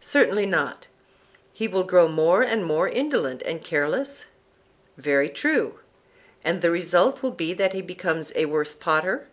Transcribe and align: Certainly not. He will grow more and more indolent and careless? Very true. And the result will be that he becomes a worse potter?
Certainly 0.00 0.46
not. 0.46 0.88
He 1.52 1.68
will 1.68 1.84
grow 1.84 2.08
more 2.08 2.42
and 2.42 2.64
more 2.64 2.88
indolent 2.88 3.42
and 3.46 3.62
careless? 3.62 4.24
Very 4.96 5.28
true. 5.28 5.78
And 6.42 6.62
the 6.62 6.72
result 6.72 7.22
will 7.22 7.30
be 7.30 7.54
that 7.54 7.74
he 7.74 7.80
becomes 7.82 8.32
a 8.34 8.46
worse 8.46 8.74
potter? 8.74 9.28